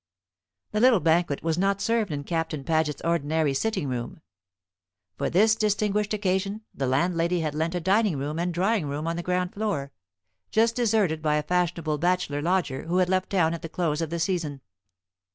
[0.71, 4.21] The little banquet was not served in Captain Paget's ordinary sitting room.
[5.15, 9.15] For this distinguished occasion the landlady had lent a dining room and drawing room on
[9.15, 9.91] the ground floor,
[10.49, 14.09] just deserted by a fashionable bachelor lodger who had left town at the close of
[14.09, 14.61] the season.